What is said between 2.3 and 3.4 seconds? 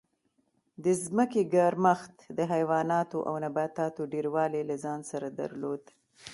د حیواناتو او